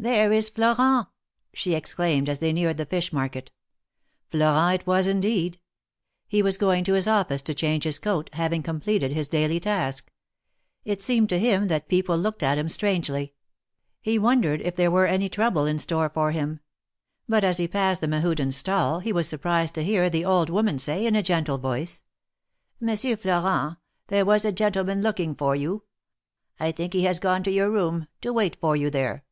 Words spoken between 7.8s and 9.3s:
his coat, having completed his